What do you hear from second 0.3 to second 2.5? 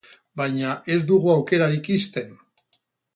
Baina ez dugu aukerarik ixten.